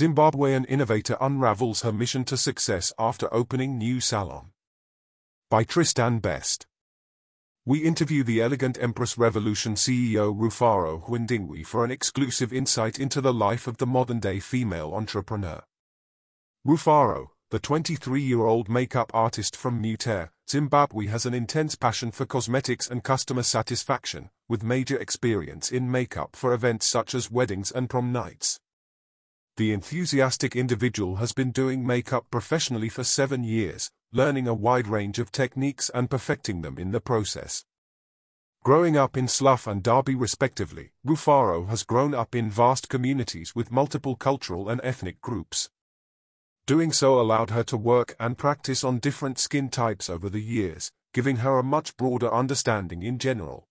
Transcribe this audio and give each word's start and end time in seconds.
Zimbabwean 0.00 0.64
innovator 0.66 1.18
unravels 1.20 1.82
her 1.82 1.92
mission 1.92 2.24
to 2.24 2.38
success 2.38 2.90
after 2.98 3.28
opening 3.34 3.76
new 3.76 4.00
salon. 4.00 4.50
By 5.50 5.62
Tristan 5.62 6.20
Best. 6.20 6.66
We 7.66 7.80
interview 7.80 8.24
the 8.24 8.40
elegant 8.40 8.78
Empress 8.80 9.18
Revolution 9.18 9.74
CEO 9.74 10.34
Rufaro 10.34 11.04
Hwindingwi 11.04 11.66
for 11.66 11.84
an 11.84 11.90
exclusive 11.90 12.50
insight 12.50 12.98
into 12.98 13.20
the 13.20 13.34
life 13.34 13.66
of 13.66 13.76
the 13.76 13.86
modern-day 13.86 14.40
female 14.40 14.94
entrepreneur. 14.94 15.62
Rufaro, 16.66 17.32
the 17.50 17.60
23-year-old 17.60 18.70
makeup 18.70 19.10
artist 19.12 19.54
from 19.54 19.82
Mutare, 19.82 20.30
Zimbabwe 20.48 21.08
has 21.08 21.26
an 21.26 21.34
intense 21.34 21.74
passion 21.74 22.10
for 22.10 22.24
cosmetics 22.24 22.88
and 22.88 23.04
customer 23.04 23.42
satisfaction, 23.42 24.30
with 24.48 24.64
major 24.64 24.96
experience 24.96 25.70
in 25.70 25.90
makeup 25.90 26.36
for 26.36 26.54
events 26.54 26.86
such 26.86 27.14
as 27.14 27.30
weddings 27.30 27.70
and 27.70 27.90
prom 27.90 28.12
nights. 28.12 28.58
The 29.60 29.74
enthusiastic 29.74 30.56
individual 30.56 31.16
has 31.16 31.34
been 31.34 31.50
doing 31.50 31.86
makeup 31.86 32.24
professionally 32.30 32.88
for 32.88 33.04
seven 33.04 33.44
years, 33.44 33.90
learning 34.10 34.48
a 34.48 34.54
wide 34.54 34.86
range 34.86 35.18
of 35.18 35.30
techniques 35.30 35.90
and 35.92 36.08
perfecting 36.08 36.62
them 36.62 36.78
in 36.78 36.92
the 36.92 37.00
process. 37.02 37.66
Growing 38.64 38.96
up 38.96 39.18
in 39.18 39.28
Slough 39.28 39.66
and 39.66 39.82
Derby 39.82 40.14
respectively, 40.14 40.92
Rufaro 41.06 41.68
has 41.68 41.82
grown 41.82 42.14
up 42.14 42.34
in 42.34 42.48
vast 42.48 42.88
communities 42.88 43.54
with 43.54 43.70
multiple 43.70 44.16
cultural 44.16 44.70
and 44.70 44.80
ethnic 44.82 45.20
groups. 45.20 45.68
Doing 46.64 46.90
so 46.90 47.20
allowed 47.20 47.50
her 47.50 47.64
to 47.64 47.76
work 47.76 48.16
and 48.18 48.38
practice 48.38 48.82
on 48.82 48.98
different 48.98 49.38
skin 49.38 49.68
types 49.68 50.08
over 50.08 50.30
the 50.30 50.40
years, 50.40 50.90
giving 51.12 51.36
her 51.44 51.58
a 51.58 51.62
much 51.62 51.98
broader 51.98 52.32
understanding 52.32 53.02
in 53.02 53.18
general. 53.18 53.68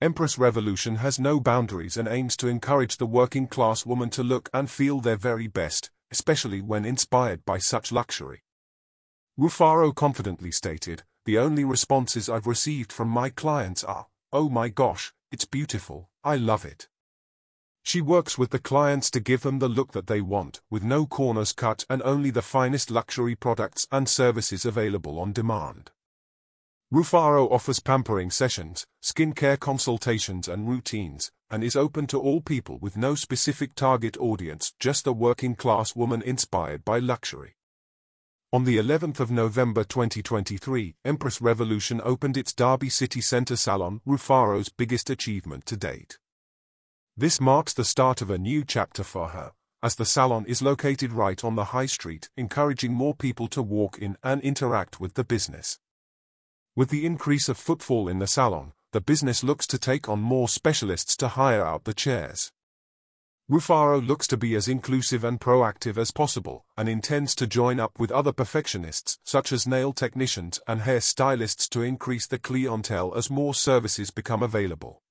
Empress 0.00 0.38
Revolution 0.38 0.94
has 0.96 1.18
no 1.18 1.40
boundaries 1.40 1.96
and 1.96 2.06
aims 2.06 2.36
to 2.36 2.46
encourage 2.46 2.98
the 2.98 3.06
working 3.06 3.48
class 3.48 3.84
woman 3.84 4.08
to 4.10 4.22
look 4.22 4.48
and 4.54 4.70
feel 4.70 5.00
their 5.00 5.16
very 5.16 5.48
best, 5.48 5.90
especially 6.12 6.60
when 6.60 6.84
inspired 6.84 7.44
by 7.44 7.58
such 7.58 7.90
luxury. 7.90 8.44
Rufaro 9.36 9.92
confidently 9.92 10.52
stated, 10.52 11.02
the 11.24 11.36
only 11.36 11.64
responses 11.64 12.28
I've 12.28 12.46
received 12.46 12.92
from 12.92 13.08
my 13.08 13.28
clients 13.28 13.82
are, 13.82 14.06
oh 14.32 14.48
my 14.48 14.68
gosh, 14.68 15.12
it's 15.32 15.44
beautiful, 15.44 16.10
I 16.22 16.36
love 16.36 16.64
it. 16.64 16.86
She 17.82 18.00
works 18.00 18.38
with 18.38 18.50
the 18.50 18.60
clients 18.60 19.10
to 19.10 19.20
give 19.20 19.42
them 19.42 19.58
the 19.58 19.68
look 19.68 19.90
that 19.92 20.06
they 20.06 20.20
want, 20.20 20.60
with 20.70 20.84
no 20.84 21.06
corners 21.06 21.52
cut 21.52 21.84
and 21.90 22.02
only 22.04 22.30
the 22.30 22.40
finest 22.40 22.92
luxury 22.92 23.34
products 23.34 23.88
and 23.90 24.08
services 24.08 24.64
available 24.64 25.18
on 25.18 25.32
demand. 25.32 25.90
Rufaro 26.90 27.52
offers 27.52 27.80
pampering 27.80 28.30
sessions, 28.30 28.86
skincare 29.02 29.60
consultations 29.60 30.48
and 30.48 30.66
routines, 30.66 31.30
and 31.50 31.62
is 31.62 31.76
open 31.76 32.06
to 32.06 32.18
all 32.18 32.40
people 32.40 32.78
with 32.78 32.96
no 32.96 33.14
specific 33.14 33.74
target 33.74 34.16
audience, 34.16 34.72
just 34.80 35.06
a 35.06 35.12
working 35.12 35.54
class 35.54 35.94
woman 35.94 36.22
inspired 36.22 36.86
by 36.86 36.98
luxury. 36.98 37.56
On 38.54 38.64
the 38.64 38.78
11th 38.78 39.20
of 39.20 39.30
November 39.30 39.84
2023, 39.84 40.94
Empress 41.04 41.42
Revolution 41.42 42.00
opened 42.02 42.38
its 42.38 42.54
Derby 42.54 42.88
City 42.88 43.20
Centre 43.20 43.56
salon, 43.56 44.00
Rufaro's 44.06 44.70
biggest 44.70 45.10
achievement 45.10 45.66
to 45.66 45.76
date. 45.76 46.16
This 47.14 47.38
marks 47.38 47.74
the 47.74 47.84
start 47.84 48.22
of 48.22 48.30
a 48.30 48.38
new 48.38 48.64
chapter 48.64 49.04
for 49.04 49.28
her, 49.28 49.52
as 49.82 49.96
the 49.96 50.06
salon 50.06 50.46
is 50.46 50.62
located 50.62 51.12
right 51.12 51.44
on 51.44 51.54
the 51.54 51.64
high 51.64 51.84
street, 51.84 52.30
encouraging 52.34 52.94
more 52.94 53.14
people 53.14 53.46
to 53.48 53.60
walk 53.60 53.98
in 53.98 54.16
and 54.22 54.40
interact 54.40 54.98
with 54.98 55.12
the 55.12 55.24
business. 55.24 55.78
With 56.78 56.90
the 56.90 57.06
increase 57.06 57.48
of 57.48 57.58
footfall 57.58 58.06
in 58.06 58.20
the 58.20 58.28
salon, 58.28 58.72
the 58.92 59.00
business 59.00 59.42
looks 59.42 59.66
to 59.66 59.80
take 59.80 60.08
on 60.08 60.20
more 60.20 60.48
specialists 60.48 61.16
to 61.16 61.26
hire 61.26 61.66
out 61.66 61.82
the 61.82 61.92
chairs. 61.92 62.52
Rufaro 63.50 63.98
looks 63.98 64.28
to 64.28 64.36
be 64.36 64.54
as 64.54 64.68
inclusive 64.68 65.24
and 65.24 65.40
proactive 65.40 65.98
as 65.98 66.12
possible, 66.12 66.66
and 66.76 66.88
intends 66.88 67.34
to 67.34 67.48
join 67.48 67.80
up 67.80 67.98
with 67.98 68.12
other 68.12 68.30
perfectionists, 68.30 69.18
such 69.24 69.50
as 69.50 69.66
nail 69.66 69.92
technicians 69.92 70.60
and 70.68 70.82
hair 70.82 71.00
stylists 71.00 71.68
to 71.70 71.82
increase 71.82 72.28
the 72.28 72.38
clientele 72.38 73.12
as 73.16 73.28
more 73.28 73.54
services 73.54 74.12
become 74.12 74.44
available. 74.44 75.02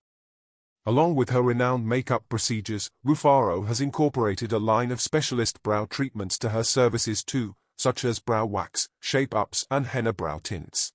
Along 0.86 1.16
with 1.16 1.32
her 1.32 1.42
renowned 1.42 1.86
makeup 1.86 2.24
procedures, 2.30 2.90
Rufaro 3.06 3.68
has 3.68 3.82
incorporated 3.82 4.54
a 4.54 4.58
line 4.58 4.90
of 4.90 5.02
specialist 5.02 5.62
brow 5.64 5.84
treatments 5.84 6.40
to 6.40 6.52
her 6.52 6.64
services 6.64 7.26
too, 7.26 7.56
such 7.78 8.06
as 8.06 8.22
brow 8.22 8.46
wax, 8.46 8.88
shape-ups 9.02 9.68
and 9.70 9.88
henna 9.88 10.14
brow 10.14 10.40
tints. 10.42 10.94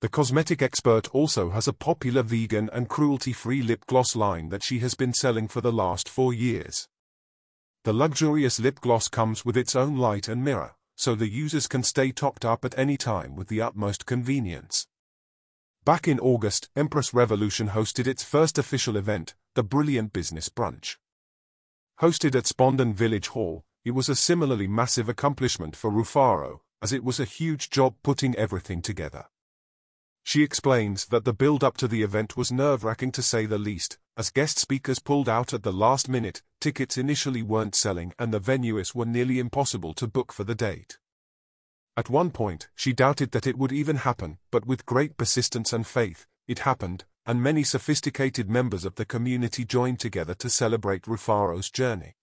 The 0.00 0.08
cosmetic 0.08 0.62
expert 0.62 1.08
also 1.14 1.50
has 1.50 1.68
a 1.68 1.74
popular 1.74 2.22
vegan 2.22 2.70
and 2.72 2.88
cruelty-free 2.88 3.60
lip 3.60 3.84
gloss 3.86 4.16
line 4.16 4.48
that 4.48 4.62
she 4.62 4.78
has 4.78 4.94
been 4.94 5.12
selling 5.12 5.46
for 5.46 5.60
the 5.60 5.72
last 5.72 6.08
four 6.08 6.32
years. 6.32 6.88
The 7.84 7.92
luxurious 7.92 8.58
lip 8.58 8.80
gloss 8.80 9.08
comes 9.08 9.44
with 9.44 9.58
its 9.58 9.76
own 9.76 9.98
light 9.98 10.26
and 10.26 10.42
mirror, 10.42 10.74
so 10.96 11.14
the 11.14 11.28
users 11.28 11.66
can 11.66 11.82
stay 11.82 12.12
topped 12.12 12.46
up 12.46 12.64
at 12.64 12.78
any 12.78 12.96
time 12.96 13.36
with 13.36 13.48
the 13.48 13.60
utmost 13.60 14.06
convenience. 14.06 14.86
Back 15.84 16.08
in 16.08 16.18
August, 16.18 16.70
Empress 16.74 17.12
Revolution 17.12 17.68
hosted 17.68 18.06
its 18.06 18.24
first 18.24 18.56
official 18.56 18.96
event, 18.96 19.34
the 19.54 19.62
Brilliant 19.62 20.14
Business 20.14 20.48
Brunch. 20.48 20.96
Hosted 22.00 22.34
at 22.34 22.44
Spondon 22.44 22.94
Village 22.94 23.28
Hall, 23.28 23.64
it 23.84 23.90
was 23.90 24.08
a 24.08 24.16
similarly 24.16 24.66
massive 24.66 25.10
accomplishment 25.10 25.76
for 25.76 25.90
Rufaro, 25.90 26.60
as 26.80 26.90
it 26.90 27.04
was 27.04 27.20
a 27.20 27.24
huge 27.24 27.68
job 27.68 27.96
putting 28.02 28.34
everything 28.36 28.80
together. 28.80 29.26
She 30.22 30.42
explains 30.42 31.06
that 31.06 31.24
the 31.24 31.32
build-up 31.32 31.76
to 31.78 31.88
the 31.88 32.02
event 32.02 32.36
was 32.36 32.52
nerve-wracking 32.52 33.12
to 33.12 33.22
say 33.22 33.46
the 33.46 33.58
least, 33.58 33.98
as 34.16 34.30
guest 34.30 34.58
speakers 34.58 34.98
pulled 34.98 35.28
out 35.28 35.54
at 35.54 35.62
the 35.62 35.72
last 35.72 36.08
minute, 36.08 36.42
tickets 36.60 36.98
initially 36.98 37.42
weren't 37.42 37.74
selling 37.74 38.12
and 38.18 38.32
the 38.32 38.40
venues 38.40 38.94
were 38.94 39.06
nearly 39.06 39.38
impossible 39.38 39.94
to 39.94 40.06
book 40.06 40.32
for 40.32 40.44
the 40.44 40.54
date. 40.54 40.98
At 41.96 42.10
one 42.10 42.30
point, 42.30 42.68
she 42.74 42.92
doubted 42.92 43.32
that 43.32 43.46
it 43.46 43.58
would 43.58 43.72
even 43.72 43.96
happen, 43.96 44.38
but 44.50 44.66
with 44.66 44.86
great 44.86 45.16
persistence 45.16 45.72
and 45.72 45.86
faith, 45.86 46.26
it 46.46 46.60
happened, 46.60 47.04
and 47.26 47.42
many 47.42 47.62
sophisticated 47.62 48.48
members 48.48 48.84
of 48.84 48.94
the 48.94 49.04
community 49.04 49.64
joined 49.64 50.00
together 50.00 50.34
to 50.34 50.50
celebrate 50.50 51.06
Rufaro's 51.06 51.70
journey. 51.70 52.14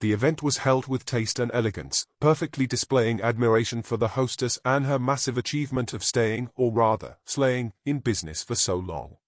The 0.00 0.12
event 0.12 0.42
was 0.42 0.58
held 0.58 0.86
with 0.86 1.04
taste 1.04 1.38
and 1.38 1.50
elegance, 1.52 2.06
perfectly 2.20 2.66
displaying 2.66 3.20
admiration 3.20 3.82
for 3.82 3.98
the 3.98 4.08
hostess 4.08 4.58
and 4.64 4.86
her 4.86 4.98
massive 4.98 5.36
achievement 5.36 5.92
of 5.92 6.02
staying, 6.02 6.50
or 6.56 6.72
rather, 6.72 7.18
slaying, 7.26 7.74
in 7.84 7.98
business 7.98 8.42
for 8.42 8.54
so 8.54 8.76
long. 8.76 9.18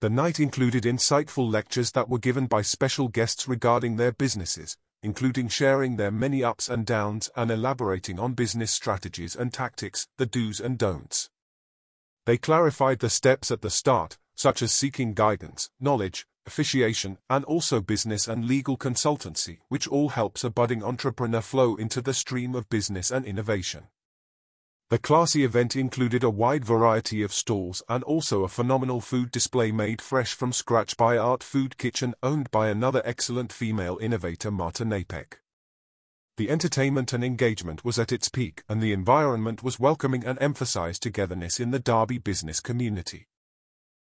The 0.00 0.08
night 0.08 0.40
included 0.40 0.84
insightful 0.84 1.50
lectures 1.50 1.92
that 1.92 2.08
were 2.08 2.18
given 2.18 2.46
by 2.46 2.62
special 2.62 3.08
guests 3.08 3.46
regarding 3.46 3.96
their 3.96 4.12
businesses, 4.12 4.78
including 5.02 5.48
sharing 5.48 5.96
their 5.96 6.10
many 6.10 6.42
ups 6.42 6.70
and 6.70 6.86
downs 6.86 7.28
and 7.36 7.50
elaborating 7.50 8.18
on 8.18 8.32
business 8.32 8.70
strategies 8.70 9.36
and 9.36 9.52
tactics, 9.52 10.08
the 10.16 10.24
do's 10.24 10.60
and 10.60 10.78
don'ts. 10.78 11.28
They 12.24 12.38
clarified 12.38 13.00
the 13.00 13.10
steps 13.10 13.50
at 13.50 13.60
the 13.60 13.68
start, 13.68 14.16
such 14.34 14.62
as 14.62 14.72
seeking 14.72 15.12
guidance, 15.12 15.68
knowledge, 15.78 16.26
officiation, 16.46 17.18
and 17.28 17.44
also 17.44 17.80
business 17.80 18.28
and 18.28 18.46
legal 18.46 18.76
consultancy, 18.76 19.58
which 19.68 19.88
all 19.88 20.10
helps 20.10 20.44
a 20.44 20.50
budding 20.50 20.82
entrepreneur 20.82 21.40
flow 21.40 21.76
into 21.76 22.00
the 22.00 22.14
stream 22.14 22.54
of 22.54 22.68
business 22.68 23.10
and 23.10 23.24
innovation. 23.24 23.88
The 24.90 24.98
classy 24.98 25.44
event 25.44 25.74
included 25.76 26.22
a 26.22 26.30
wide 26.30 26.64
variety 26.64 27.22
of 27.22 27.32
stalls 27.32 27.82
and 27.88 28.04
also 28.04 28.44
a 28.44 28.48
phenomenal 28.48 29.00
food 29.00 29.30
display 29.30 29.72
made 29.72 30.02
fresh 30.02 30.34
from 30.34 30.52
scratch 30.52 30.96
by 30.96 31.16
Art 31.16 31.42
Food 31.42 31.78
Kitchen 31.78 32.14
owned 32.22 32.50
by 32.50 32.68
another 32.68 33.02
excellent 33.04 33.52
female 33.52 33.98
innovator 34.00 34.50
Marta 34.50 34.84
Napek. 34.84 35.38
The 36.36 36.50
entertainment 36.50 37.12
and 37.12 37.24
engagement 37.24 37.84
was 37.84 37.98
at 37.98 38.12
its 38.12 38.28
peak 38.28 38.62
and 38.68 38.82
the 38.82 38.92
environment 38.92 39.62
was 39.62 39.80
welcoming 39.80 40.24
and 40.24 40.36
emphasized 40.40 41.02
togetherness 41.02 41.58
in 41.58 41.70
the 41.70 41.78
Derby 41.78 42.18
business 42.18 42.60
community. 42.60 43.26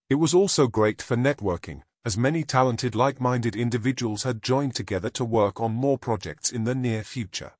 It 0.08 0.14
was 0.16 0.32
also 0.32 0.68
great 0.68 1.02
for 1.02 1.16
networking, 1.16 1.82
as 2.04 2.18
many 2.18 2.42
talented 2.42 2.94
like-minded 2.94 3.54
individuals 3.54 4.24
had 4.24 4.42
joined 4.42 4.74
together 4.74 5.08
to 5.08 5.24
work 5.24 5.60
on 5.60 5.72
more 5.72 5.96
projects 5.96 6.50
in 6.50 6.64
the 6.64 6.74
near 6.74 7.04
future. 7.04 7.52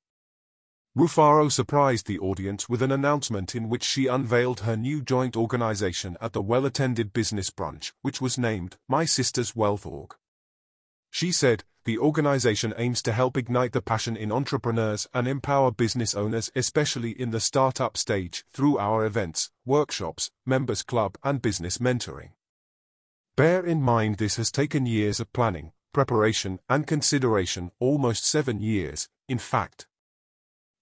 Rufaro 0.95 1.51
surprised 1.51 2.05
the 2.05 2.19
audience 2.19 2.69
with 2.69 2.81
an 2.81 2.91
announcement 2.91 3.55
in 3.55 3.67
which 3.69 3.83
she 3.83 4.05
unveiled 4.07 4.59
her 4.59 4.75
new 4.75 5.01
joint 5.01 5.35
organization 5.35 6.17
at 6.21 6.33
the 6.33 6.41
well-attended 6.41 7.13
business 7.13 7.49
brunch, 7.49 7.93
which 8.01 8.21
was 8.21 8.37
named 8.37 8.77
My 8.87 9.05
Sisters 9.05 9.55
Wealth 9.55 9.85
Org. 9.85 10.13
She 11.09 11.31
said, 11.31 11.63
the 11.85 11.97
organization 11.97 12.73
aims 12.77 13.01
to 13.03 13.11
help 13.11 13.37
ignite 13.37 13.71
the 13.71 13.81
passion 13.81 14.15
in 14.15 14.31
entrepreneurs 14.31 15.07
and 15.13 15.27
empower 15.27 15.71
business 15.71 16.13
owners 16.13 16.51
especially 16.55 17.11
in 17.11 17.31
the 17.31 17.39
startup 17.39 17.97
stage 17.97 18.45
through 18.53 18.77
our 18.77 19.05
events, 19.05 19.51
workshops, 19.65 20.31
members 20.45 20.83
club 20.83 21.17
and 21.23 21.41
business 21.41 21.79
mentoring. 21.79 22.29
Bear 23.35 23.65
in 23.65 23.81
mind 23.81 24.17
this 24.17 24.35
has 24.35 24.51
taken 24.51 24.85
years 24.85 25.19
of 25.19 25.33
planning, 25.33 25.71
preparation, 25.91 26.59
and 26.69 26.85
consideration, 26.85 27.71
almost 27.79 28.25
seven 28.25 28.59
years, 28.59 29.09
in 29.27 29.39
fact. 29.39 29.87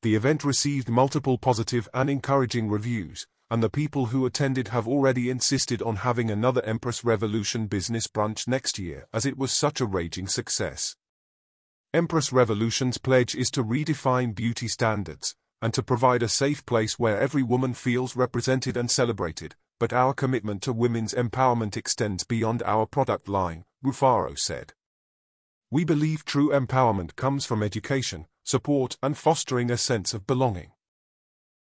The 0.01 0.15
event 0.15 0.43
received 0.43 0.89
multiple 0.89 1.37
positive 1.37 1.87
and 1.93 2.09
encouraging 2.09 2.69
reviews, 2.69 3.25
and 3.49 3.63
the 3.63 3.69
people 3.69 4.07
who 4.07 4.25
attended 4.25 4.67
have 4.67 4.85
already 4.85 5.29
insisted 5.29 5.81
on 5.81 5.97
having 5.97 6.29
another 6.29 6.61
Empress 6.65 7.05
Revolution 7.05 7.67
business 7.67 8.07
brunch 8.07 8.49
next 8.49 8.77
year 8.77 9.07
as 9.13 9.25
it 9.25 9.37
was 9.37 9.53
such 9.53 9.79
a 9.79 9.85
raging 9.85 10.27
success. 10.27 10.97
Empress 11.93 12.33
Revolution's 12.33 12.97
pledge 12.97 13.33
is 13.33 13.49
to 13.51 13.63
redefine 13.63 14.35
beauty 14.35 14.67
standards 14.67 15.35
and 15.61 15.73
to 15.73 15.81
provide 15.81 16.21
a 16.21 16.27
safe 16.27 16.65
place 16.65 16.99
where 16.99 17.17
every 17.17 17.43
woman 17.43 17.73
feels 17.73 18.17
represented 18.17 18.75
and 18.75 18.91
celebrated, 18.91 19.55
but 19.81 19.93
our 19.93 20.13
commitment 20.13 20.61
to 20.61 20.71
women's 20.71 21.11
empowerment 21.15 21.75
extends 21.75 22.23
beyond 22.23 22.61
our 22.67 22.85
product 22.85 23.27
line, 23.27 23.63
Rufaro 23.83 24.37
said. 24.37 24.73
We 25.71 25.83
believe 25.85 26.23
true 26.23 26.51
empowerment 26.51 27.15
comes 27.15 27.47
from 27.47 27.63
education, 27.63 28.27
support 28.43 28.95
and 29.01 29.17
fostering 29.17 29.71
a 29.71 29.77
sense 29.77 30.13
of 30.13 30.27
belonging. 30.27 30.73